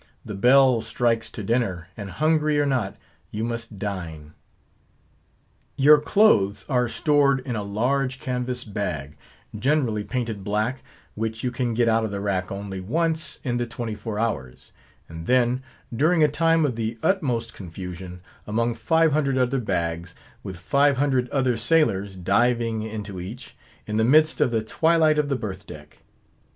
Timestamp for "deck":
25.67-25.99